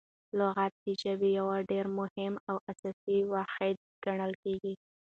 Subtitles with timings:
[0.39, 4.73] لغت د ژبي یو ډېر مهم او اساسي واحد ګڼل کیږي.